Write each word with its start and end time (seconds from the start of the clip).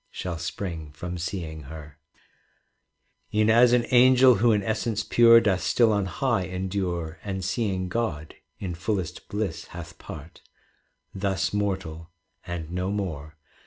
It 0.11 0.17
is, 0.17 0.23
however, 0.23 1.15
»73 1.15 1.39
CANZONIERE 1.43 1.97
E'en 3.35 3.49
as 3.51 3.71
an 3.71 3.85
angel 3.91 4.33
who 4.37 4.51
in 4.51 4.63
essence 4.63 5.03
pure 5.03 5.39
Doth 5.39 5.61
still 5.61 5.93
on 5.93 6.07
high 6.07 6.45
endure, 6.45 7.19
And 7.23 7.45
seeing 7.45 7.87
God, 7.87 8.33
in 8.57 8.73
fullest 8.73 9.27
bliss 9.27 9.65
hath 9.77 9.99
part: 9.99 10.41
Thus 11.13 11.53
mortal, 11.53 12.09
and 12.47 12.71
no 12.71 12.89
more. 12.89 13.37